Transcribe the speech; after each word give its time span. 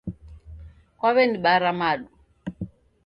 Kwaw'enibara 0.97 1.71
madu 1.79 2.05